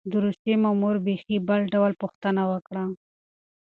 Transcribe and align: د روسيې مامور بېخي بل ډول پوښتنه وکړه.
د 0.09 0.13
روسيې 0.25 0.55
مامور 0.63 0.95
بېخي 1.05 1.35
بل 1.47 1.61
ډول 1.73 1.91
پوښتنه 2.01 2.41
وکړه. 2.51 2.83